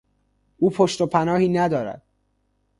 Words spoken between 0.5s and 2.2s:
او پشت و پناهی ندارد.